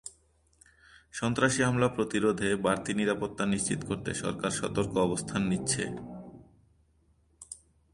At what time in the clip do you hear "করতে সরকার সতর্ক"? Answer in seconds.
3.85-4.93